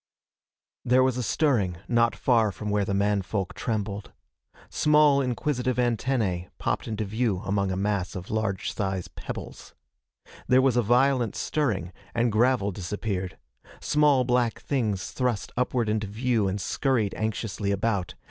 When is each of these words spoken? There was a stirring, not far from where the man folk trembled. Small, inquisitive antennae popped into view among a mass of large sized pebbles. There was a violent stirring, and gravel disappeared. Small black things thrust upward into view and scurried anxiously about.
There 0.83 1.03
was 1.03 1.15
a 1.15 1.21
stirring, 1.21 1.77
not 1.87 2.15
far 2.15 2.51
from 2.51 2.71
where 2.71 2.85
the 2.85 2.93
man 2.95 3.21
folk 3.21 3.53
trembled. 3.53 4.11
Small, 4.67 5.21
inquisitive 5.21 5.77
antennae 5.77 6.49
popped 6.57 6.87
into 6.87 7.05
view 7.05 7.37
among 7.45 7.69
a 7.71 7.75
mass 7.77 8.15
of 8.15 8.31
large 8.31 8.73
sized 8.73 9.13
pebbles. 9.13 9.75
There 10.47 10.59
was 10.59 10.75
a 10.75 10.81
violent 10.81 11.35
stirring, 11.35 11.93
and 12.15 12.31
gravel 12.31 12.71
disappeared. 12.71 13.37
Small 13.79 14.23
black 14.23 14.61
things 14.61 15.11
thrust 15.11 15.51
upward 15.55 15.87
into 15.87 16.07
view 16.07 16.47
and 16.47 16.59
scurried 16.59 17.13
anxiously 17.13 17.69
about. 17.69 18.15